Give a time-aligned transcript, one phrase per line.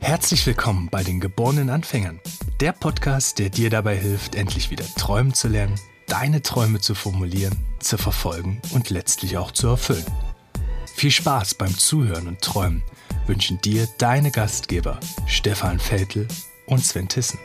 [0.00, 2.20] Herzlich willkommen bei den geborenen Anfängern.
[2.60, 5.74] Der Podcast, der dir dabei hilft, endlich wieder träumen zu lernen,
[6.06, 10.06] deine Träume zu formulieren, zu verfolgen und letztlich auch zu erfüllen.
[10.94, 12.82] Viel Spaß beim Zuhören und Träumen
[13.26, 16.28] wünschen dir deine Gastgeber Stefan Veltl
[16.66, 17.38] und Sven Tissen.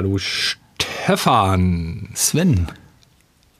[0.00, 2.08] Hallo Stefan.
[2.14, 2.68] Sven.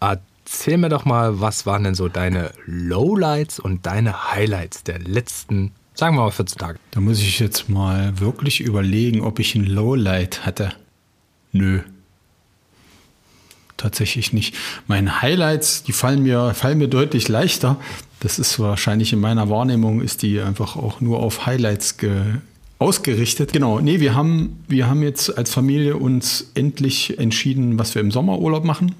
[0.00, 5.72] Erzähl mir doch mal, was waren denn so deine Lowlights und deine Highlights der letzten,
[5.92, 6.78] sagen wir mal, 14 Tage?
[6.92, 10.72] Da muss ich jetzt mal wirklich überlegen, ob ich ein Lowlight hatte.
[11.52, 11.80] Nö.
[13.76, 14.54] Tatsächlich nicht.
[14.86, 17.78] Meine Highlights, die fallen mir, fallen mir deutlich leichter.
[18.20, 22.38] Das ist wahrscheinlich in meiner Wahrnehmung, ist die einfach auch nur auf Highlights ge
[22.80, 23.52] ausgerichtet.
[23.52, 28.10] Genau, nee, wir haben, wir haben jetzt als Familie uns endlich entschieden, was wir im
[28.10, 28.94] Sommerurlaub machen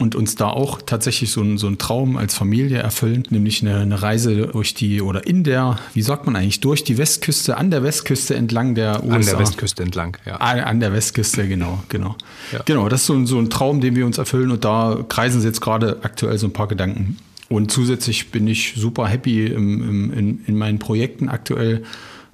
[0.00, 3.78] und uns da auch tatsächlich so, ein, so einen Traum als Familie erfüllen, nämlich eine,
[3.78, 7.70] eine, Reise durch die oder in der, wie sagt man eigentlich, durch die Westküste, an
[7.70, 9.14] der Westküste entlang der USA.
[9.14, 10.36] An der Westküste entlang, ja.
[10.38, 12.16] An, an der Westküste, genau, genau.
[12.50, 12.62] Ja.
[12.64, 15.60] Genau, das ist so, so ein Traum, den wir uns erfüllen und da kreisen jetzt
[15.60, 17.18] gerade aktuell so ein paar Gedanken.
[17.48, 21.84] Und zusätzlich bin ich super happy im, im, in, in meinen Projekten aktuell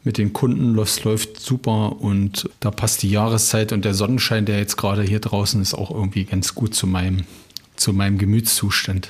[0.05, 0.77] mit den Kunden.
[0.77, 5.21] Das läuft super und da passt die Jahreszeit und der Sonnenschein, der jetzt gerade hier
[5.21, 7.25] draußen ist, auch irgendwie ganz gut zu meinem
[7.77, 9.09] zu meinem Gemütszustand.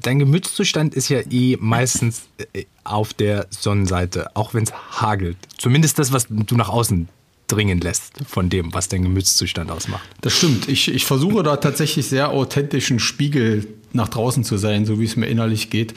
[0.00, 5.36] Dein Gemütszustand ist ja eh meistens äh, auf der Sonnenseite, auch wenn es hagelt.
[5.56, 7.08] Zumindest das, was du nach außen
[7.48, 10.08] dringen lässt von dem, was dein Gemütszustand ausmacht.
[10.20, 10.68] Das stimmt.
[10.68, 15.16] Ich, ich versuche da tatsächlich sehr authentischen Spiegel nach draußen zu sein, so wie es
[15.16, 15.94] mir innerlich geht.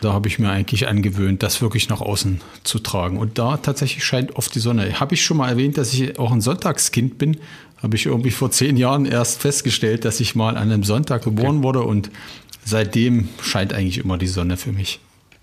[0.00, 3.18] Da habe ich mir eigentlich angewöhnt, das wirklich nach außen zu tragen.
[3.18, 5.00] Und da tatsächlich scheint oft die Sonne.
[5.00, 7.38] Habe ich schon mal erwähnt, dass ich auch ein Sonntagskind bin?
[7.82, 11.58] Habe ich irgendwie vor zehn Jahren erst festgestellt, dass ich mal an einem Sonntag geboren
[11.58, 11.64] okay.
[11.64, 12.10] wurde und
[12.64, 15.00] seitdem scheint eigentlich immer die Sonne für mich.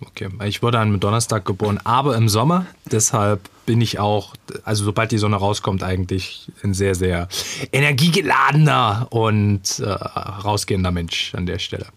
[0.07, 2.65] Okay, ich wurde an einem Donnerstag geboren, aber im Sommer.
[2.91, 4.35] Deshalb bin ich auch,
[4.65, 7.27] also sobald die Sonne rauskommt, eigentlich ein sehr, sehr
[7.71, 11.87] energiegeladener und äh, rausgehender Mensch an der Stelle.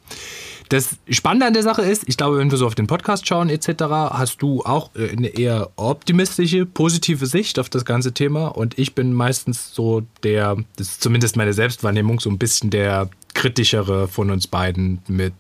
[0.69, 3.49] Das Spannende an der Sache ist, ich glaube, wenn wir so auf den Podcast schauen
[3.49, 8.49] etc., hast du auch äh, eine eher optimistische, positive Sicht auf das ganze Thema.
[8.49, 13.09] Und ich bin meistens so der, das ist zumindest meine Selbstwahrnehmung, so ein bisschen der
[13.35, 15.35] kritischere von uns beiden mit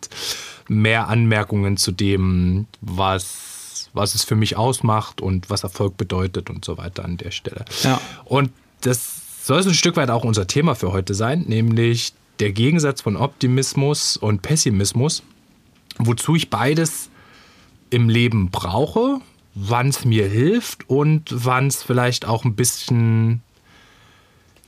[0.69, 6.65] mehr Anmerkungen zu dem, was, was es für mich ausmacht und was Erfolg bedeutet und
[6.65, 7.65] so weiter an der Stelle.
[7.83, 8.01] Ja.
[8.25, 8.51] Und
[8.83, 13.01] das soll so ein Stück weit auch unser Thema für heute sein, nämlich der Gegensatz
[13.01, 15.23] von Optimismus und Pessimismus,
[15.99, 17.11] wozu ich beides
[17.91, 19.21] im Leben brauche,
[19.55, 23.43] wann es mir hilft und wann es vielleicht auch ein bisschen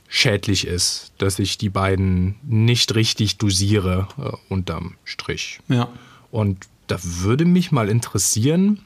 [0.07, 5.59] schädlich ist, dass ich die beiden nicht richtig dosiere äh, unterm Strich.
[5.67, 5.89] Ja.
[6.31, 8.79] Und da würde mich mal interessieren,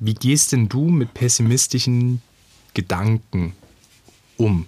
[0.00, 2.20] wie gehst denn du mit pessimistischen
[2.74, 3.52] Gedanken
[4.36, 4.66] um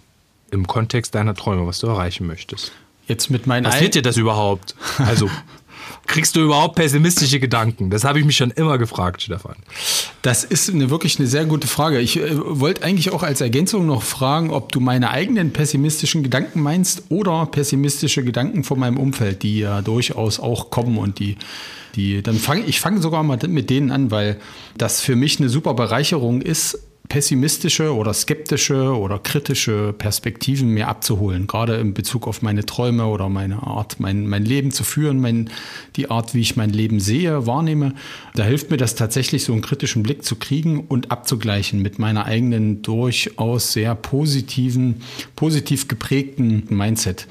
[0.50, 2.72] im Kontext deiner Träume, was du erreichen möchtest?
[3.08, 4.74] Jetzt mit meinen Passiert dir das überhaupt?
[4.98, 5.30] Also,
[6.06, 7.88] kriegst du überhaupt pessimistische Gedanken?
[7.90, 9.56] Das habe ich mich schon immer gefragt, Stefan.
[10.22, 12.00] Das ist eine, wirklich eine sehr gute Frage.
[12.00, 16.60] Ich äh, wollte eigentlich auch als Ergänzung noch fragen, ob du meine eigenen pessimistischen Gedanken
[16.60, 21.36] meinst oder pessimistische Gedanken von meinem Umfeld, die ja durchaus auch kommen und die
[21.94, 24.36] die, dann fange ich fange sogar mal mit denen an, weil
[24.76, 31.46] das für mich eine super Bereicherung ist, pessimistische oder skeptische oder kritische Perspektiven mir abzuholen,
[31.46, 35.50] gerade in Bezug auf meine Träume oder meine Art, mein, mein Leben zu führen, mein,
[35.96, 37.94] die Art, wie ich mein Leben sehe, wahrnehme.
[38.34, 42.26] Da hilft mir das tatsächlich, so einen kritischen Blick zu kriegen und abzugleichen mit meiner
[42.26, 45.02] eigenen durchaus sehr positiven,
[45.34, 47.26] positiv geprägten Mindset.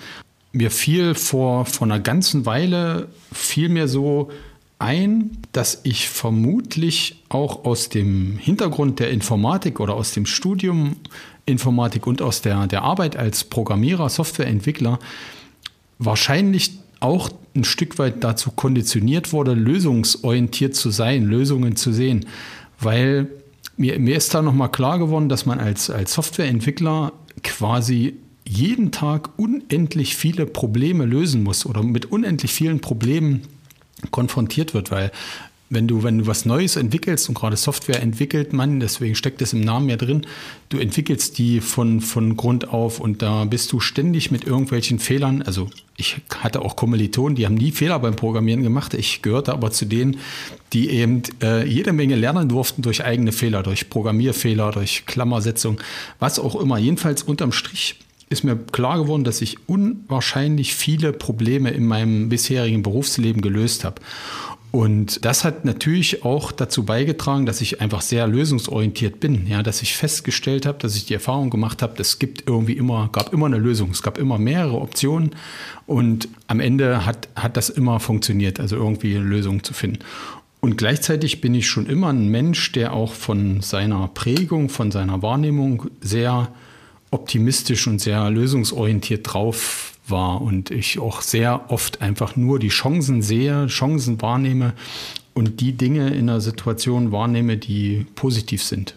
[0.54, 4.32] Mir fiel vor, vor einer ganzen Weile, fiel mir so,
[4.80, 10.98] ein, dass ich vermutlich auch aus dem Hintergrund der Informatik oder aus dem Studium
[11.46, 15.00] Informatik und aus der, der Arbeit als Programmierer, Softwareentwickler
[15.98, 22.26] wahrscheinlich auch ein Stück weit dazu konditioniert wurde, lösungsorientiert zu sein, Lösungen zu sehen.
[22.80, 23.28] Weil
[23.78, 27.14] mir, mir ist da nochmal klar geworden, dass man als, als Softwareentwickler
[27.44, 28.16] quasi
[28.46, 33.42] jeden Tag unendlich viele Probleme lösen muss oder mit unendlich vielen Problemen
[34.12, 35.12] konfrontiert wird, weil
[35.70, 39.54] wenn du, wenn du was Neues entwickelst und gerade Software entwickelt man, deswegen steckt es
[39.54, 40.26] im Namen ja drin,
[40.70, 45.42] du entwickelst die von, von Grund auf und da bist du ständig mit irgendwelchen Fehlern,
[45.42, 48.94] also ich hatte auch Kommilitonen, die haben nie Fehler beim Programmieren gemacht.
[48.94, 50.18] Ich gehörte aber zu denen,
[50.72, 55.80] die eben äh, jede Menge lernen durften durch eigene Fehler, durch Programmierfehler, durch Klammersetzung,
[56.20, 56.78] was auch immer.
[56.78, 57.96] Jedenfalls unterm Strich
[58.30, 64.02] ist mir klar geworden, dass ich unwahrscheinlich viele Probleme in meinem bisherigen Berufsleben gelöst habe.
[64.72, 69.48] Und das hat natürlich auch dazu beigetragen, dass ich einfach sehr lösungsorientiert bin.
[69.48, 73.10] Ja, dass ich festgestellt habe, dass ich die Erfahrung gemacht habe, es gibt irgendwie immer,
[73.12, 73.92] gab immer eine Lösung.
[73.92, 75.32] Es gab immer mehrere Optionen
[75.86, 80.00] und am Ende hat, hat das immer funktioniert, also irgendwie eine Lösung zu finden.
[80.60, 85.22] Und gleichzeitig bin ich schon immer ein Mensch, der auch von seiner Prägung, von seiner
[85.22, 86.50] Wahrnehmung sehr
[87.12, 93.22] optimistisch und sehr lösungsorientiert drauf war und ich auch sehr oft einfach nur die Chancen
[93.22, 94.74] sehe, Chancen wahrnehme
[95.34, 98.96] und die Dinge in einer Situation wahrnehme, die positiv sind.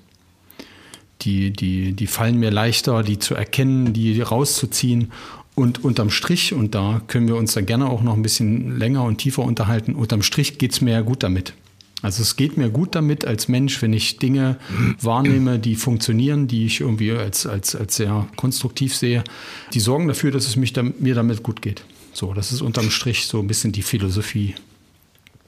[1.23, 5.13] Die, die, die fallen mir leichter, die zu erkennen, die rauszuziehen.
[5.55, 9.05] Und unterm Strich, und da können wir uns dann gerne auch noch ein bisschen länger
[9.05, 11.53] und tiefer unterhalten, unterm Strich geht es mir ja gut damit.
[12.03, 14.59] Also es geht mir gut damit als Mensch, wenn ich Dinge
[15.01, 19.23] wahrnehme, die funktionieren, die ich irgendwie als, als, als sehr konstruktiv sehe.
[19.75, 21.85] Die sorgen dafür, dass es mich da, mir damit gut geht.
[22.13, 24.55] So, das ist unterm Strich so ein bisschen die Philosophie.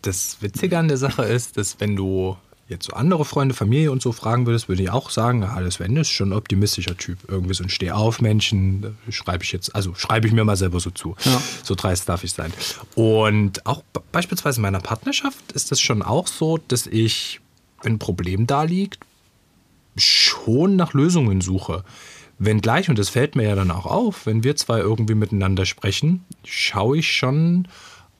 [0.02, 2.36] Das Witzige an der Sache ist, dass wenn du
[2.68, 6.00] jetzt so andere Freunde, Familie und so fragen würdest, würde ich auch sagen, alles Wende
[6.00, 7.18] ist schon ein optimistischer Typ.
[7.28, 11.14] Irgendwie so ein Steh-auf-Menschen, schreibe ich jetzt, also schreibe ich mir mal selber so zu.
[11.24, 11.42] Ja.
[11.62, 12.52] So dreist darf ich sein.
[12.94, 17.40] Und auch beispielsweise in meiner Partnerschaft ist das schon auch so, dass ich,
[17.82, 19.00] wenn ein Problem da liegt,
[19.96, 21.84] schon nach Lösungen suche.
[22.38, 25.66] Wenn gleich, und das fällt mir ja dann auch auf, wenn wir zwei irgendwie miteinander
[25.66, 27.68] sprechen, schaue ich schon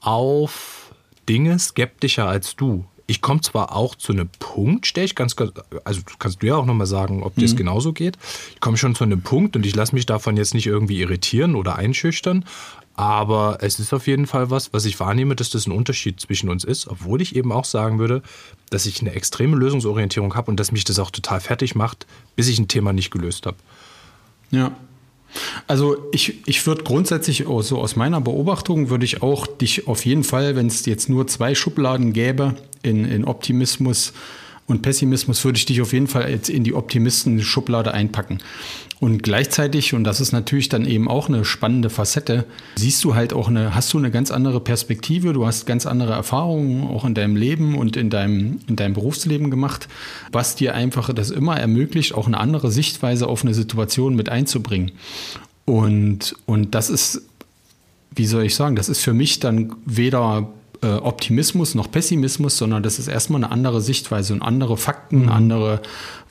[0.01, 0.95] auf
[1.29, 5.37] Dinge skeptischer als du ich komme zwar auch zu einem Punkt, stelle ich ganz,
[5.85, 7.59] also kannst du ja auch nochmal sagen, ob dir das mhm.
[7.59, 8.17] genauso geht.
[8.55, 11.55] Ich komme schon zu einem Punkt und ich lasse mich davon jetzt nicht irgendwie irritieren
[11.55, 12.47] oder einschüchtern.
[12.95, 16.49] Aber es ist auf jeden Fall was, was ich wahrnehme, dass das ein Unterschied zwischen
[16.49, 18.23] uns ist, obwohl ich eben auch sagen würde,
[18.71, 22.49] dass ich eine extreme Lösungsorientierung habe und dass mich das auch total fertig macht, bis
[22.49, 23.59] ich ein Thema nicht gelöst habe.
[24.51, 24.73] Ja,
[25.67, 30.05] also ich, ich würde grundsätzlich, oh, so aus meiner Beobachtung, würde ich auch dich auf
[30.05, 34.13] jeden Fall, wenn es jetzt nur zwei Schubladen gäbe, in, in Optimismus
[34.67, 38.39] und Pessimismus, würde ich dich auf jeden Fall jetzt in die Optimisten-Schublade einpacken.
[39.01, 42.45] Und gleichzeitig, und das ist natürlich dann eben auch eine spannende Facette,
[42.77, 46.13] siehst du halt auch eine, hast du eine ganz andere Perspektive, du hast ganz andere
[46.13, 49.89] Erfahrungen auch in deinem Leben und in deinem, in deinem Berufsleben gemacht,
[50.31, 54.93] was dir einfach das immer ermöglicht, auch eine andere Sichtweise auf eine Situation mit einzubringen.
[55.65, 57.23] Und, und das ist,
[58.15, 60.49] wie soll ich sagen, das ist für mich dann weder
[60.83, 65.29] äh, Optimismus noch Pessimismus, sondern das ist erstmal eine andere Sichtweise und andere Fakten, mhm.
[65.29, 65.83] andere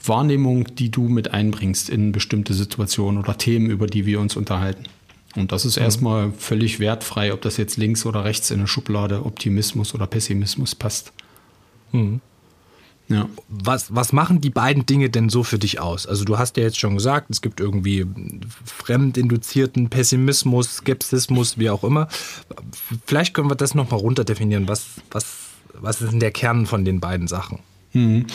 [0.03, 4.83] Wahrnehmung, die du mit einbringst in bestimmte Situationen oder Themen, über die wir uns unterhalten.
[5.35, 5.83] Und das ist mhm.
[5.83, 10.75] erstmal völlig wertfrei, ob das jetzt links oder rechts in eine Schublade Optimismus oder Pessimismus
[10.75, 11.13] passt.
[11.91, 12.19] Mhm.
[13.07, 13.27] Ja.
[13.49, 16.07] Was, was machen die beiden Dinge denn so für dich aus?
[16.07, 18.05] Also du hast ja jetzt schon gesagt, es gibt irgendwie
[18.65, 22.07] fremdinduzierten Pessimismus, Skepsismus, wie auch immer.
[23.05, 24.67] Vielleicht können wir das nochmal runterdefinieren.
[24.67, 25.25] Was, was,
[25.73, 27.59] was ist denn der Kern von den beiden Sachen?
[27.93, 28.27] Mhm.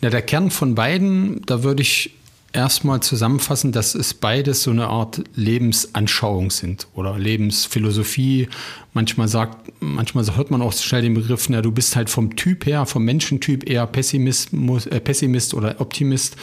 [0.00, 2.10] Ja, der Kern von beiden, da würde ich
[2.54, 8.48] erstmal zusammenfassen, dass es beides so eine Art Lebensanschauung sind oder Lebensphilosophie.
[8.92, 12.64] Manchmal sagt, manchmal hört man auch schnell den Begriff, na, du bist halt vom Typ
[12.66, 16.36] her, vom Menschentyp eher Pessimismus, äh, Pessimist oder Optimist.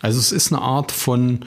[0.00, 1.44] Also es ist eine Art von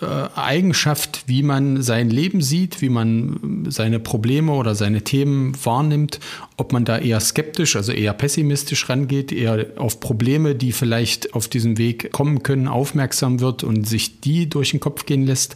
[0.00, 6.18] Eigenschaft, wie man sein Leben sieht, wie man seine Probleme oder seine Themen wahrnimmt,
[6.56, 11.46] ob man da eher skeptisch, also eher pessimistisch rangeht, eher auf Probleme, die vielleicht auf
[11.46, 15.54] diesem Weg kommen können, aufmerksam wird und sich die durch den Kopf gehen lässt.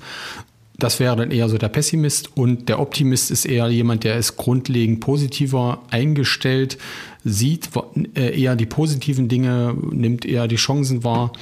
[0.79, 4.37] Das wäre dann eher so der Pessimist und der Optimist ist eher jemand, der ist
[4.37, 6.79] grundlegend positiver eingestellt,
[7.25, 7.71] sieht
[8.15, 11.33] äh, eher die positiven Dinge, nimmt eher die Chancen wahr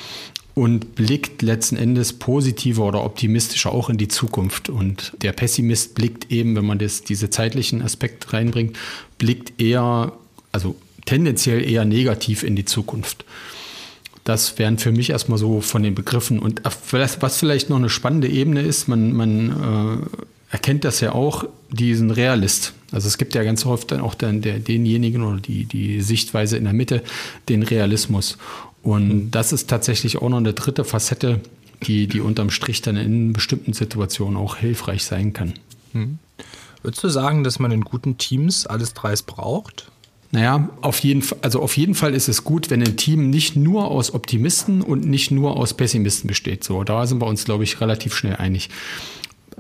[0.56, 4.70] und blickt letzten Endes positiver oder optimistischer auch in die Zukunft.
[4.70, 8.75] Und der Pessimist blickt eben, wenn man das, diese zeitlichen Aspekte reinbringt,
[9.18, 10.12] blickt eher,
[10.52, 13.26] also tendenziell eher negativ in die Zukunft.
[14.25, 16.38] Das wären für mich erstmal so von den Begriffen.
[16.38, 21.44] Und was vielleicht noch eine spannende Ebene ist, man, man äh, erkennt das ja auch,
[21.70, 22.72] diesen Realist.
[22.92, 26.56] Also es gibt ja ganz oft dann auch dann der, denjenigen oder die, die Sichtweise
[26.56, 27.02] in der Mitte,
[27.50, 28.38] den Realismus.
[28.87, 29.31] Und mhm.
[29.33, 31.40] das ist tatsächlich auch noch eine dritte Facette,
[31.83, 35.55] die, die unterm Strich dann in bestimmten Situationen auch hilfreich sein kann.
[35.93, 36.19] Mhm.
[36.83, 39.90] Würdest du sagen, dass man in guten Teams alles dreis braucht?
[40.31, 43.90] Naja, auf jeden, also auf jeden Fall ist es gut, wenn ein Team nicht nur
[43.90, 46.62] aus Optimisten und nicht nur aus Pessimisten besteht.
[46.62, 48.71] So, da sind wir uns, glaube ich, relativ schnell einig.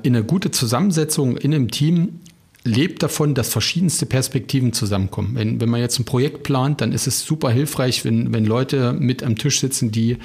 [0.04, 2.20] In einer gute Zusammensetzung in einem Team
[2.66, 5.30] lebt davon, dass verschiedenste Perspektiven zusammenkommen.
[5.34, 8.92] Wenn, wenn man jetzt ein Projekt plant, dann ist es super hilfreich, wenn, wenn Leute
[8.92, 10.18] mit am Tisch sitzen, die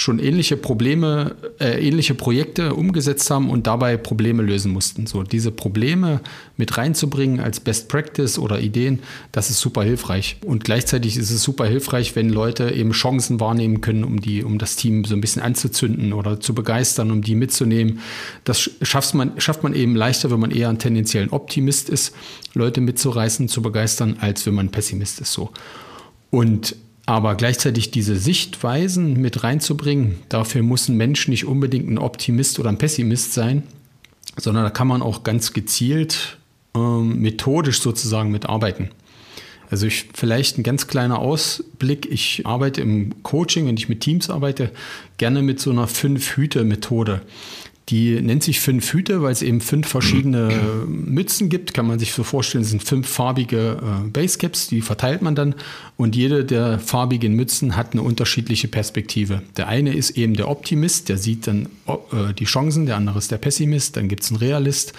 [0.00, 5.06] schon ähnliche Probleme, äh, ähnliche Projekte umgesetzt haben und dabei Probleme lösen mussten.
[5.06, 6.22] So diese Probleme
[6.56, 10.38] mit reinzubringen als Best Practice oder Ideen, das ist super hilfreich.
[10.42, 14.56] Und gleichzeitig ist es super hilfreich, wenn Leute eben Chancen wahrnehmen können, um die, um
[14.56, 18.00] das Team so ein bisschen anzuzünden oder zu begeistern, um die mitzunehmen.
[18.44, 22.16] Das schafft man, schafft man eben leichter, wenn man eher ein tendenziell ein Optimist ist,
[22.54, 25.34] Leute mitzureißen, zu begeistern, als wenn man Pessimist ist.
[25.34, 25.50] So.
[26.30, 26.74] Und
[27.10, 32.68] aber gleichzeitig diese Sichtweisen mit reinzubringen, dafür muss ein Mensch nicht unbedingt ein Optimist oder
[32.68, 33.64] ein Pessimist sein,
[34.36, 36.38] sondern da kann man auch ganz gezielt
[36.72, 38.90] ähm, methodisch sozusagen mitarbeiten.
[39.70, 42.06] Also ich, vielleicht ein ganz kleiner Ausblick.
[42.08, 44.70] Ich arbeite im Coaching, wenn ich mit Teams arbeite,
[45.16, 47.22] gerne mit so einer Fünf-Hüte-Methode.
[47.90, 51.74] Die nennt sich fünf Hüte, weil es eben fünf verschiedene Mützen gibt.
[51.74, 55.56] Kann man sich so vorstellen, es sind fünf farbige äh, Basecaps, die verteilt man dann.
[55.96, 59.42] Und jede der farbigen Mützen hat eine unterschiedliche Perspektive.
[59.56, 63.32] Der eine ist eben der Optimist, der sieht dann äh, die Chancen, der andere ist
[63.32, 64.92] der Pessimist, dann gibt es einen Realist,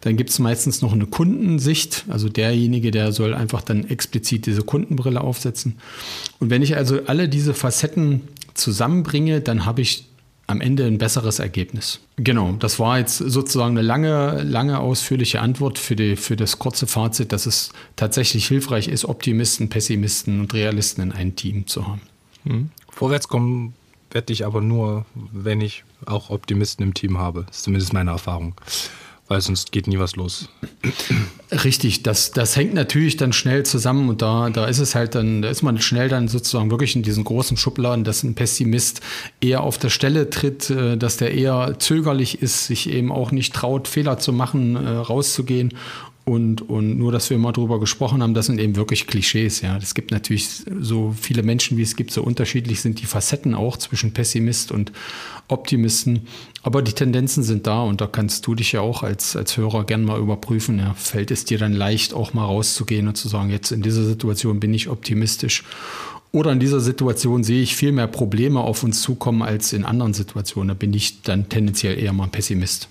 [0.00, 4.62] dann gibt es meistens noch eine Kundensicht, also derjenige, der soll einfach dann explizit diese
[4.62, 5.76] Kundenbrille aufsetzen.
[6.40, 8.22] Und wenn ich also alle diese Facetten
[8.54, 10.07] zusammenbringe, dann habe ich
[10.48, 12.00] am Ende ein besseres Ergebnis.
[12.16, 16.86] Genau, das war jetzt sozusagen eine lange, lange ausführliche Antwort für, die, für das kurze
[16.86, 22.00] Fazit, dass es tatsächlich hilfreich ist, Optimisten, Pessimisten und Realisten in einem Team zu haben.
[22.44, 22.70] Hm.
[22.90, 23.74] Vorwärts kommen
[24.10, 27.44] werde ich aber nur, wenn ich auch Optimisten im Team habe.
[27.46, 28.54] Das ist zumindest meine Erfahrung
[29.28, 30.48] weil sonst geht nie was los.
[31.64, 35.42] Richtig, das, das hängt natürlich dann schnell zusammen und da, da ist es halt dann,
[35.42, 39.00] da ist man schnell dann sozusagen wirklich in diesen großen Schubladen, dass ein Pessimist
[39.40, 43.54] eher auf der Stelle tritt, äh, dass der eher zögerlich ist, sich eben auch nicht
[43.54, 45.74] traut, Fehler zu machen, äh, rauszugehen
[46.28, 49.62] und, und nur, dass wir mal drüber gesprochen haben, das sind eben wirklich Klischees.
[49.62, 53.54] Ja, es gibt natürlich so viele Menschen, wie es gibt, so unterschiedlich sind die Facetten
[53.54, 54.92] auch zwischen Pessimist und
[55.48, 56.26] Optimisten.
[56.62, 59.84] Aber die Tendenzen sind da und da kannst du dich ja auch als, als Hörer
[59.84, 60.78] gern mal überprüfen.
[60.78, 64.04] Ja, fällt es dir dann leicht, auch mal rauszugehen und zu sagen, jetzt in dieser
[64.04, 65.64] Situation bin ich optimistisch
[66.30, 70.12] oder in dieser Situation sehe ich viel mehr Probleme auf uns zukommen als in anderen
[70.12, 70.68] Situationen.
[70.68, 72.90] Da bin ich dann tendenziell eher mal Pessimist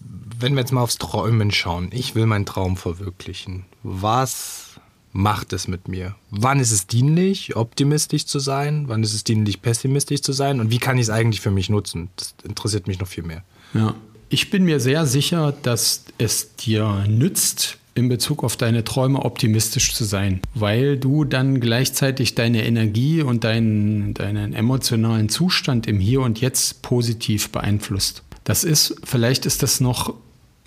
[0.00, 3.64] wenn wir jetzt mal aufs Träumen schauen, ich will meinen Traum verwirklichen.
[3.82, 4.80] Was
[5.12, 6.14] macht es mit mir?
[6.30, 8.84] Wann ist es dienlich, optimistisch zu sein?
[8.88, 10.60] Wann ist es dienlich, pessimistisch zu sein?
[10.60, 12.10] Und wie kann ich es eigentlich für mich nutzen?
[12.16, 13.42] Das interessiert mich noch viel mehr.
[13.74, 13.94] Ja,
[14.30, 19.92] ich bin mir sehr sicher, dass es dir nützt, in Bezug auf deine Träume optimistisch
[19.92, 26.20] zu sein, weil du dann gleichzeitig deine Energie und deinen, deinen emotionalen Zustand im Hier
[26.20, 28.22] und Jetzt positiv beeinflusst.
[28.48, 30.14] Das ist, vielleicht ist das noch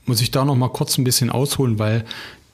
[0.05, 2.05] muss ich da noch mal kurz ein bisschen ausholen, weil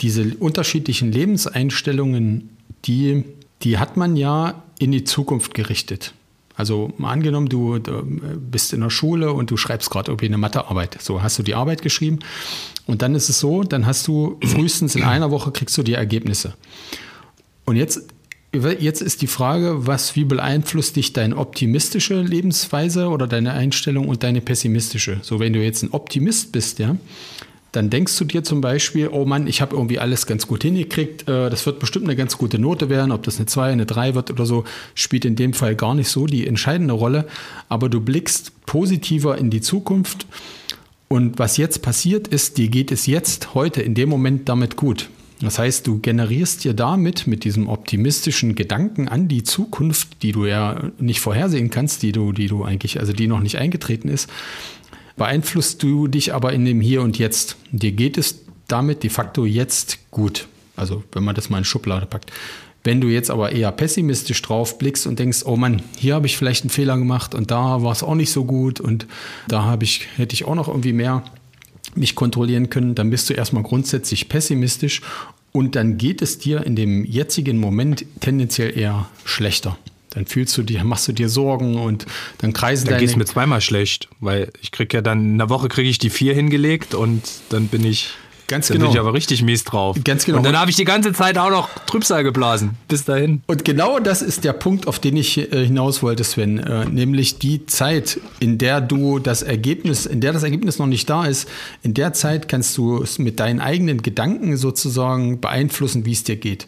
[0.02, 2.50] diese unterschiedlichen Lebenseinstellungen,
[2.86, 3.24] die,
[3.64, 6.14] die hat man ja in die Zukunft gerichtet.
[6.56, 10.38] Also mal angenommen, du, du bist in der Schule und du schreibst gerade irgendwie eine
[10.38, 10.98] Mathearbeit.
[11.02, 12.20] So hast du die Arbeit geschrieben
[12.86, 15.94] und dann ist es so, dann hast du frühestens in einer Woche kriegst du die
[15.94, 16.54] Ergebnisse.
[17.66, 18.02] Und jetzt
[18.54, 24.24] Jetzt ist die Frage, was, wie beeinflusst dich deine optimistische Lebensweise oder deine Einstellung und
[24.24, 25.20] deine pessimistische?
[25.22, 26.96] So, wenn du jetzt ein Optimist bist, ja,
[27.74, 31.28] dann denkst du dir zum Beispiel, oh Mann, ich habe irgendwie alles ganz gut hingekriegt,
[31.28, 34.16] äh, das wird bestimmt eine ganz gute Note werden, ob das eine 2, eine 3
[34.16, 34.64] wird oder so,
[34.96, 37.28] spielt in dem Fall gar nicht so die entscheidende Rolle,
[37.68, 40.26] aber du blickst positiver in die Zukunft
[41.10, 45.10] und was jetzt passiert ist, dir geht es jetzt, heute, in dem Moment damit gut.
[45.40, 50.46] Das heißt, du generierst dir damit, mit diesem optimistischen Gedanken an die Zukunft, die du
[50.46, 54.30] ja nicht vorhersehen kannst, die du, die du eigentlich, also die noch nicht eingetreten ist,
[55.16, 57.58] beeinflusst du dich aber in dem Hier und Jetzt.
[57.72, 60.48] Dir geht es damit de facto jetzt gut.
[60.76, 62.32] Also, wenn man das mal in Schublade packt.
[62.84, 66.38] Wenn du jetzt aber eher pessimistisch drauf blickst und denkst, oh Mann, hier habe ich
[66.38, 69.08] vielleicht einen Fehler gemacht und da war es auch nicht so gut und
[69.48, 71.24] da habe ich, hätte ich auch noch irgendwie mehr
[71.98, 75.02] mich kontrollieren können, dann bist du erstmal grundsätzlich pessimistisch
[75.52, 79.78] und dann geht es dir in dem jetzigen Moment tendenziell eher schlechter.
[80.12, 82.06] Dann fühlst du dich, machst du dir Sorgen und
[82.40, 82.98] dann kreisen dann deine...
[82.98, 85.90] Dann geht es mir zweimal schlecht, weil ich kriege ja dann, in der Woche kriege
[85.90, 88.12] ich die vier hingelegt und dann bin ich
[88.48, 88.88] Ganz dann genau.
[88.88, 89.98] bin ich aber richtig mies drauf.
[90.06, 90.38] Ganz genau.
[90.38, 92.72] Und dann habe ich die ganze Zeit auch noch Trübsal geblasen.
[92.88, 93.42] Bis dahin.
[93.46, 96.58] Und genau das ist der Punkt, auf den ich äh, hinaus wollte, Sven.
[96.60, 101.10] Äh, nämlich die Zeit, in der du das Ergebnis, in der das Ergebnis noch nicht
[101.10, 101.50] da ist,
[101.84, 106.38] in der Zeit kannst du es mit deinen eigenen Gedanken sozusagen beeinflussen, wie es dir
[106.38, 106.68] geht.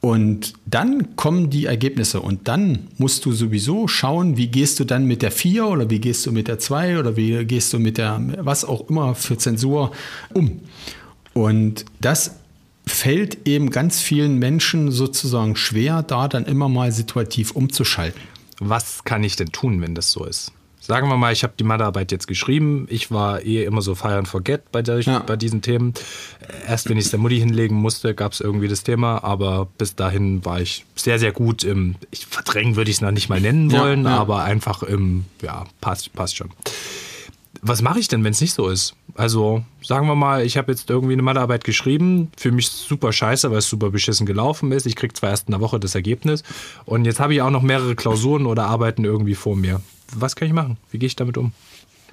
[0.00, 5.04] Und dann kommen die Ergebnisse und dann musst du sowieso schauen, wie gehst du dann
[5.04, 7.98] mit der 4 oder wie gehst du mit der 2 oder wie gehst du mit
[7.98, 9.92] der was auch immer für Zensur
[10.32, 10.60] um.
[11.34, 12.36] Und das
[12.86, 18.20] fällt eben ganz vielen Menschen sozusagen schwer, da dann immer mal situativ umzuschalten.
[18.58, 20.52] Was kann ich denn tun, wenn das so ist?
[20.82, 22.86] Sagen wir mal, ich habe die Mathearbeit jetzt geschrieben.
[22.90, 25.20] Ich war eh immer so fire and forget bei, der, Ja.
[25.20, 25.94] bei diesen Themen.
[26.66, 29.22] Erst wenn ich es der Mutti hinlegen musste, gab es irgendwie das Thema.
[29.22, 33.12] Aber bis dahin war ich sehr, sehr gut im, ich verdrängen würde ich es noch
[33.12, 34.16] nicht mal nennen Ja, wollen, ja.
[34.18, 36.50] aber einfach im, ja, passt, passt schon.
[37.62, 38.94] Was mache ich denn, wenn es nicht so ist?
[39.14, 43.50] Also sagen wir mal, ich habe jetzt irgendwie eine Mathearbeit geschrieben, für mich super scheiße,
[43.50, 44.86] weil es super beschissen gelaufen ist.
[44.86, 46.42] Ich kriege zwar erst in einer Woche das Ergebnis
[46.86, 49.80] und jetzt habe ich auch noch mehrere Klausuren oder Arbeiten irgendwie vor mir.
[50.14, 50.78] Was kann ich machen?
[50.90, 51.52] Wie gehe ich damit um?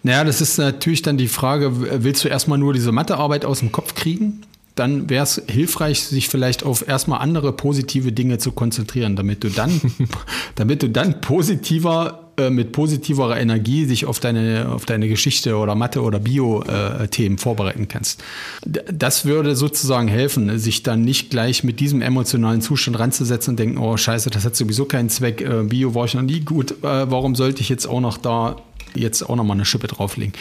[0.03, 3.71] Naja, das ist natürlich dann die Frage, willst du erstmal nur diese Mathearbeit aus dem
[3.71, 4.41] Kopf kriegen?
[4.75, 9.49] Dann wäre es hilfreich, sich vielleicht auf erstmal andere positive Dinge zu konzentrieren, damit du
[9.49, 9.81] dann,
[10.55, 15.75] damit du dann positiver, äh, mit positiverer Energie sich auf deine, auf deine Geschichte oder
[15.75, 18.23] Mathe oder Bio-Themen vorbereiten kannst.
[18.65, 23.59] D- Das würde sozusagen helfen, sich dann nicht gleich mit diesem emotionalen Zustand ranzusetzen und
[23.59, 26.71] denken, oh scheiße, das hat sowieso keinen Zweck, äh, Bio war ich noch nie gut,
[26.83, 28.55] äh, warum sollte ich jetzt auch noch da
[28.95, 30.33] jetzt auch noch mal eine Schippe drauflegen.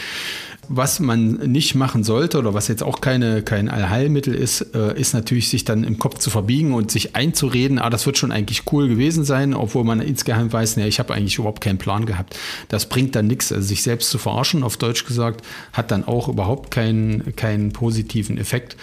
[0.69, 5.15] Was man nicht machen sollte oder was jetzt auch keine, kein Allheilmittel ist, äh, ist
[5.15, 8.63] natürlich sich dann im Kopf zu verbiegen und sich einzureden, ah, das wird schon eigentlich
[8.73, 12.37] cool gewesen sein, obwohl man insgeheim weiß, nee, ich habe eigentlich überhaupt keinen Plan gehabt.
[12.69, 13.53] Das bringt dann nichts.
[13.53, 18.39] Also sich selbst zu verarschen, auf Deutsch gesagt, hat dann auch überhaupt keinen, keinen positiven
[18.39, 18.77] Effekt,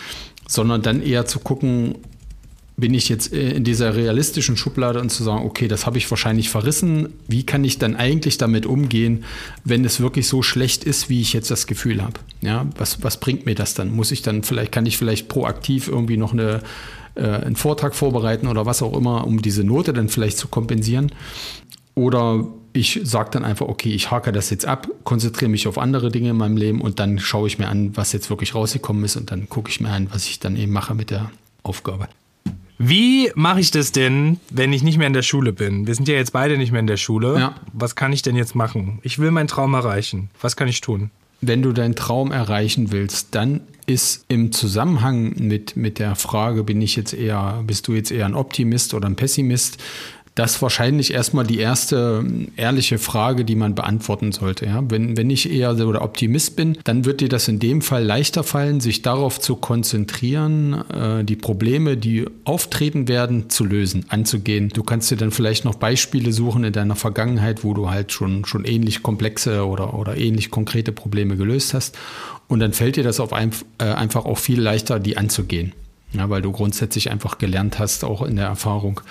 [0.48, 1.96] sondern dann eher zu gucken,
[2.76, 6.10] bin ich jetzt äh, in dieser realistischen Schublade und zu sagen, okay, das habe ich
[6.10, 7.10] wahrscheinlich verrissen.
[7.28, 9.24] Wie kann ich dann eigentlich damit umgehen,
[9.64, 12.20] wenn es wirklich so schlecht ist, wie ich jetzt das Gefühl habe?
[12.42, 13.92] Ja, was, was bringt mir das dann?
[13.92, 16.62] Muss ich dann vielleicht, kann ich vielleicht proaktiv irgendwie noch eine,
[17.16, 21.12] äh, einen Vortrag vorbereiten oder was auch immer, um diese Note dann vielleicht zu kompensieren?
[21.96, 26.10] Oder ich sage dann einfach, okay, ich hake das jetzt ab, konzentriere mich auf andere
[26.10, 29.16] Dinge in meinem Leben und dann schaue ich mir an, was jetzt wirklich rausgekommen ist
[29.16, 31.30] und dann gucke ich mir an, was ich dann eben mache mit der
[31.62, 32.08] Aufgabe.
[32.78, 35.88] Wie mache ich das denn, wenn ich nicht mehr in der Schule bin?
[35.88, 37.40] Wir sind ja jetzt beide nicht mehr in der Schule.
[37.40, 37.56] Ja.
[37.72, 39.00] Was kann ich denn jetzt machen?
[39.04, 40.30] Ich will meinen Traum erreichen.
[40.42, 41.12] Was kann ich tun?
[41.48, 46.82] wenn du deinen Traum erreichen willst, dann ist im Zusammenhang mit, mit der Frage, bin
[46.82, 49.78] ich jetzt eher, bist du jetzt eher ein Optimist oder ein Pessimist,
[50.36, 54.66] das wahrscheinlich erstmal die erste ehrliche Frage, die man beantworten sollte.
[54.66, 54.84] Ja?
[54.90, 58.04] Wenn, wenn ich eher so der Optimist bin, dann wird dir das in dem Fall
[58.04, 64.70] leichter fallen, sich darauf zu konzentrieren, äh, die Probleme, die auftreten werden, zu lösen, anzugehen.
[64.70, 68.46] Du kannst dir dann vielleicht noch Beispiele suchen in deiner Vergangenheit, wo du halt schon,
[68.46, 71.96] schon ähnlich komplexe oder, oder ähnlich konkrete Probleme gelöst hast.
[72.48, 75.74] Und dann fällt dir das auf ein, äh, einfach auch viel leichter, die anzugehen.
[76.14, 79.02] Ja, weil du grundsätzlich einfach gelernt hast, auch in der Erfahrung,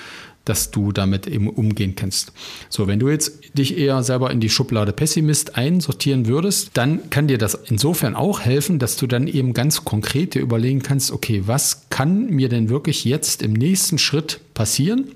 [0.45, 2.33] dass du damit eben umgehen kannst.
[2.69, 7.29] So, wenn du jetzt dich eher selber in die Schublade Pessimist einsortieren würdest, dann kann
[7.29, 11.43] dir das insofern auch helfen, dass du dann eben ganz konkret dir überlegen kannst, okay,
[11.47, 15.13] was kann mir denn wirklich jetzt im nächsten Schritt passieren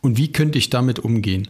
[0.00, 1.48] und wie könnte ich damit umgehen?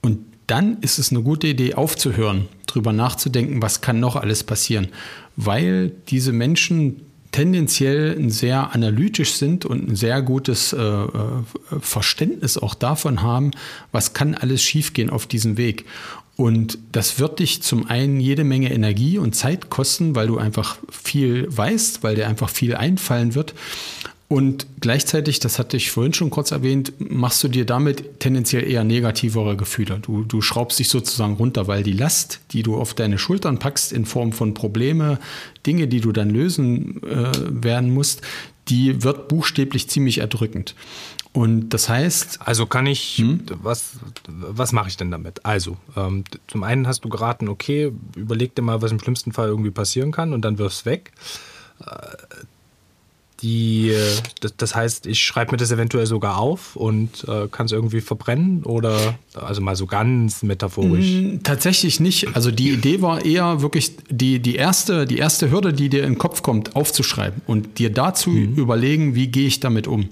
[0.00, 4.88] Und dann ist es eine gute Idee, aufzuhören, drüber nachzudenken, was kann noch alles passieren,
[5.36, 7.02] weil diese Menschen
[7.36, 11.08] tendenziell sehr analytisch sind und ein sehr gutes äh, äh,
[11.80, 13.50] Verständnis auch davon haben,
[13.92, 15.84] was kann alles schiefgehen auf diesem Weg.
[16.36, 20.78] Und das wird dich zum einen jede Menge Energie und Zeit kosten, weil du einfach
[20.90, 23.52] viel weißt, weil dir einfach viel einfallen wird.
[24.28, 28.82] Und gleichzeitig, das hatte ich vorhin schon kurz erwähnt, machst du dir damit tendenziell eher
[28.82, 30.00] negativere Gefühle.
[30.00, 33.92] Du, du schraubst dich sozusagen runter, weil die Last, die du auf deine Schultern packst
[33.92, 35.20] in Form von Probleme,
[35.64, 38.22] Dinge, die du dann lösen äh, werden musst,
[38.68, 40.74] die wird buchstäblich ziemlich erdrückend.
[41.32, 43.22] Und das heißt, Also kann ich,
[43.62, 43.92] was,
[44.26, 45.44] was mache ich denn damit?
[45.44, 49.48] Also, ähm, zum einen hast du geraten, okay, überleg dir mal, was im schlimmsten Fall
[49.48, 51.12] irgendwie passieren kann und dann wirf's weg.
[51.80, 52.16] Äh,
[53.42, 57.72] Die, äh, das, heißt, ich schreibe mir das eventuell sogar auf und äh, kann es
[57.72, 61.06] irgendwie verbrennen oder, also mal so ganz metaphorisch.
[61.06, 62.34] Mm, Tatsächlich nicht.
[62.34, 66.14] Also die Idee war eher wirklich die, die, erste, die erste Hürde, die dir in
[66.14, 70.08] den Kopf kommt, aufzuschreiben und dir dazu überlegen, wie gehe ich damit um.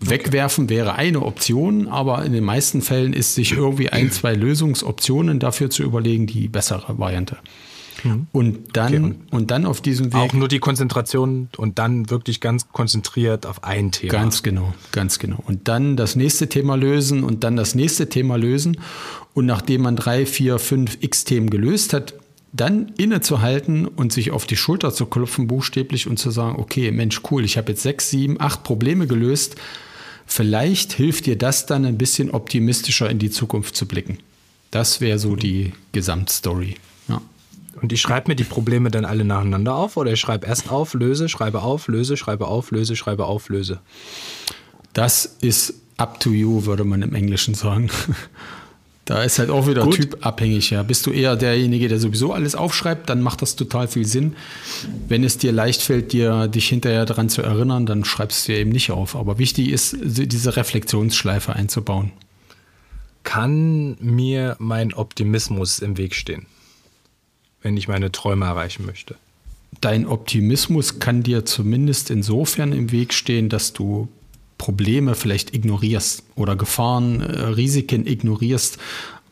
[0.00, 5.38] Wegwerfen wäre eine Option, aber in den meisten Fällen ist sich irgendwie ein, zwei Lösungsoptionen
[5.38, 7.36] dafür zu überlegen, die bessere Variante.
[8.04, 8.26] Mhm.
[8.32, 10.20] Und, dann, okay, und, und, dann auf diesem Weg.
[10.20, 14.12] Auch nur die Konzentration und dann wirklich ganz konzentriert auf ein Thema.
[14.12, 15.42] Ganz genau, ganz genau.
[15.46, 18.78] Und dann das nächste Thema lösen und dann das nächste Thema lösen.
[19.34, 22.14] Und nachdem man drei, vier, fünf X-Themen gelöst hat,
[22.52, 27.22] dann innezuhalten und sich auf die Schulter zu klopfen, buchstäblich, und zu sagen, okay, Mensch,
[27.30, 29.56] cool, ich habe jetzt sechs, sieben, acht Probleme gelöst.
[30.26, 34.18] Vielleicht hilft dir das dann ein bisschen optimistischer in die Zukunft zu blicken.
[34.70, 36.76] Das wäre so die Gesamtstory.
[37.82, 40.94] Und ich schreibe mir die Probleme dann alle nacheinander auf oder ich schreibe erst auf,
[40.94, 43.80] löse, schreibe auf, löse, schreibe auf, löse, schreibe auf, löse.
[44.92, 47.90] Das ist up to you, würde man im Englischen sagen.
[49.10, 49.96] Da ist halt auch wieder Gut.
[49.96, 50.70] typabhängig.
[50.70, 50.84] Ja.
[50.84, 54.36] Bist du eher derjenige, der sowieso alles aufschreibt, dann macht das total viel Sinn.
[55.08, 58.60] Wenn es dir leicht fällt, dir dich hinterher daran zu erinnern, dann schreibst du dir
[58.60, 59.16] eben nicht auf.
[59.16, 62.12] Aber wichtig ist, diese Reflexionsschleife einzubauen.
[63.24, 66.46] Kann mir mein Optimismus im Weg stehen,
[67.62, 69.16] wenn ich meine Träume erreichen möchte?
[69.80, 74.08] Dein Optimismus kann dir zumindest insofern im Weg stehen, dass du
[74.58, 78.78] Probleme vielleicht ignorierst oder Gefahren, äh, Risiken ignorierst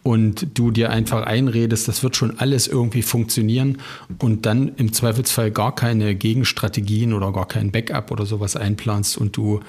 [0.02, 3.76] und du dir einfach einredest, das wird schon alles irgendwie funktionieren
[4.20, 9.36] und dann im Zweifelsfall gar keine Gegenstrategien oder gar kein Backup oder sowas einplanst und
[9.36, 9.60] du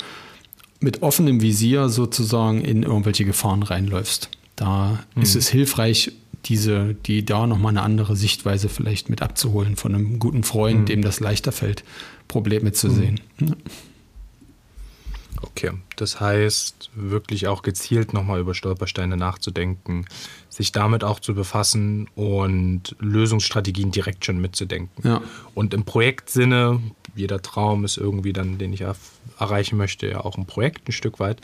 [0.80, 4.30] mit offenem Visier sozusagen in irgendwelche Gefahren reinläufst.
[4.56, 5.22] Da mhm.
[5.22, 6.14] ist es hilfreich,
[6.46, 10.86] diese, die da nochmal eine andere Sichtweise vielleicht mit abzuholen von einem guten Freund, mhm.
[10.86, 11.84] dem das leichter fällt,
[12.28, 12.96] Probleme zu mhm.
[12.96, 13.20] sehen.
[13.40, 13.48] Ja.
[15.42, 20.06] Okay, das heißt, wirklich auch gezielt nochmal über Stolpersteine nachzudenken,
[20.50, 25.08] sich damit auch zu befassen und Lösungsstrategien direkt schon mitzudenken.
[25.08, 25.22] Ja.
[25.54, 26.82] Und im Projektsinne,
[27.16, 28.84] jeder Traum ist irgendwie dann, den ich
[29.40, 31.40] erreichen möchte, ja auch ein Projekt ein Stück weit,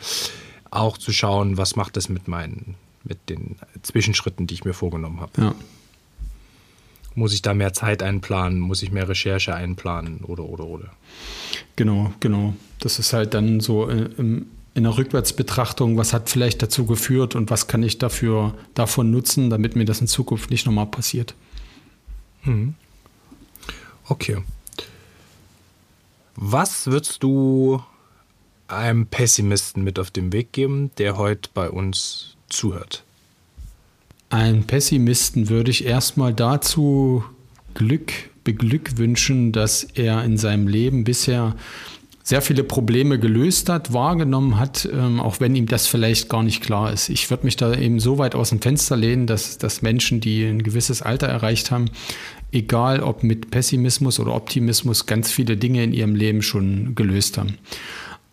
[0.71, 2.75] auch zu schauen, was macht das mit meinen,
[3.05, 5.41] mit den Zwischenschritten, die ich mir vorgenommen habe.
[5.41, 5.55] Ja.
[7.15, 8.59] Muss ich da mehr Zeit einplanen?
[8.59, 10.19] Muss ich mehr Recherche einplanen?
[10.25, 10.91] Oder, oder, oder?
[11.77, 12.53] Genau, genau.
[12.79, 17.35] Das ist halt dann so äh, in, in der Rückwärtsbetrachtung, was hat vielleicht dazu geführt
[17.35, 21.35] und was kann ich dafür davon nutzen, damit mir das in Zukunft nicht nochmal passiert.
[22.43, 22.75] Mhm.
[24.07, 24.37] Okay.
[26.35, 27.81] Was würdest du
[28.67, 33.03] einem Pessimisten mit auf den Weg geben, der heute bei uns zuhört?
[34.29, 37.23] Ein Pessimisten würde ich erstmal dazu
[37.73, 38.11] Glück
[38.43, 41.55] beglückwünschen, dass er in seinem Leben bisher
[42.23, 46.63] sehr viele Probleme gelöst hat, wahrgenommen hat, ähm, auch wenn ihm das vielleicht gar nicht
[46.63, 47.09] klar ist.
[47.09, 50.43] Ich würde mich da eben so weit aus dem Fenster lehnen, dass, dass Menschen, die
[50.43, 51.85] ein gewisses Alter erreicht haben,
[52.51, 57.59] egal ob mit Pessimismus oder Optimismus, ganz viele Dinge in ihrem Leben schon gelöst haben.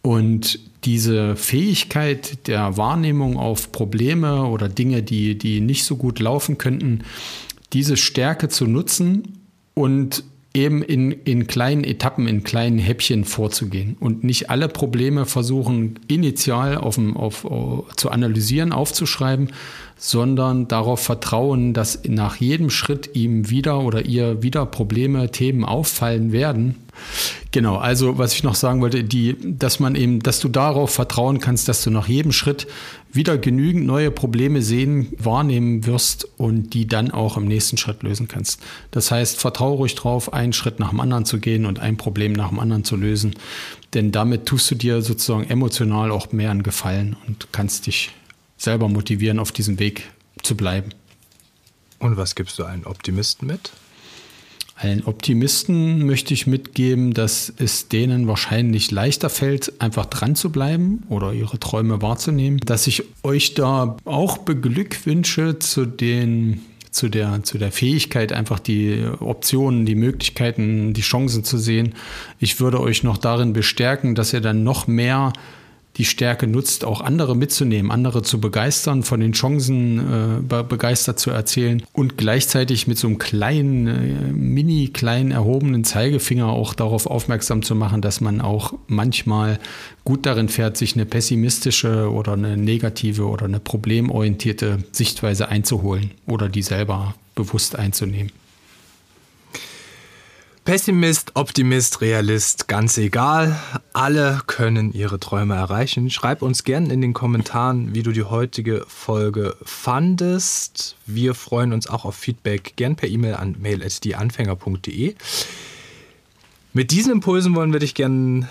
[0.03, 6.59] Und diese Fähigkeit der Wahrnehmung auf Probleme oder Dinge, die, die nicht so gut laufen
[6.59, 7.05] könnten,
[7.73, 9.39] diese Stärke zu nutzen
[9.75, 15.99] und eben in, in kleinen Etappen, in kleinen Häppchen vorzugehen und nicht alle Probleme versuchen,
[16.09, 17.47] initial auf, auf,
[17.97, 19.51] zu analysieren, aufzuschreiben,
[19.97, 26.33] sondern darauf vertrauen, dass nach jedem Schritt ihm wieder oder ihr wieder Probleme, Themen auffallen
[26.33, 26.77] werden.
[27.51, 31.39] Genau, also was ich noch sagen wollte, die, dass man eben, dass du darauf vertrauen
[31.39, 32.67] kannst, dass du nach jedem Schritt
[33.13, 38.27] wieder genügend neue Probleme sehen, wahrnehmen wirst und die dann auch im nächsten Schritt lösen
[38.27, 38.61] kannst.
[38.91, 42.33] Das heißt, vertraue ruhig drauf, einen Schritt nach dem anderen zu gehen und ein Problem
[42.33, 43.35] nach dem anderen zu lösen.
[43.93, 48.13] Denn damit tust du dir sozusagen emotional auch mehr einen Gefallen und kannst dich
[48.57, 50.09] selber motivieren, auf diesem Weg
[50.43, 50.91] zu bleiben.
[51.99, 53.73] Und was gibst du allen Optimisten mit?
[54.75, 61.05] Allen Optimisten möchte ich mitgeben, dass es denen wahrscheinlich leichter fällt, einfach dran zu bleiben
[61.09, 62.59] oder ihre Träume wahrzunehmen.
[62.59, 69.03] Dass ich euch da auch beglückwünsche zu den zu der, zu der Fähigkeit, einfach die
[69.21, 71.95] Optionen, die Möglichkeiten, die Chancen zu sehen.
[72.39, 75.33] Ich würde euch noch darin bestärken, dass ihr dann noch mehr
[75.99, 79.99] die Stärke nutzt, auch andere mitzunehmen, andere zu begeistern, von den Chancen
[80.49, 86.49] äh, begeistert zu erzählen und gleichzeitig mit so einem kleinen, äh, mini kleinen erhobenen Zeigefinger
[86.49, 89.59] auch darauf aufmerksam zu machen, dass man auch manchmal
[90.05, 96.49] gut darin fährt, sich eine pessimistische oder eine negative oder eine problemorientierte Sichtweise einzuholen oder
[96.49, 98.33] die selber bewusst einzunehmen.
[100.65, 103.59] Pessimist, Optimist, Realist, ganz egal.
[103.93, 106.09] Alle können ihre Träume erreichen.
[106.09, 110.95] Schreib uns gerne in den Kommentaren, wie du die heutige Folge fandest.
[111.05, 115.17] Wir freuen uns auch auf Feedback, gern per E-Mail an mail.deanfänger.de.
[116.73, 118.49] Mit diesen Impulsen wollen wir dich gern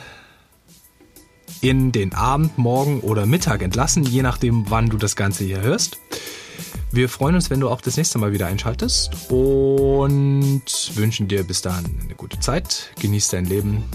[1.61, 5.97] in den Abend, Morgen oder Mittag entlassen, je nachdem, wann du das Ganze hier hörst.
[6.93, 10.63] Wir freuen uns, wenn du auch das nächste Mal wieder einschaltest und
[10.95, 12.91] wünschen dir bis dahin eine gute Zeit.
[12.99, 13.85] Genieß dein Leben.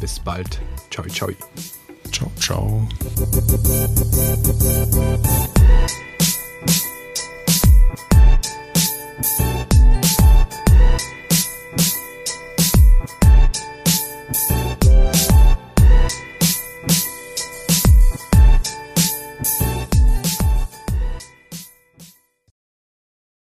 [0.00, 0.60] Bis bald.
[0.90, 1.28] Ciao, ciao.
[2.10, 2.88] Ciao, ciao.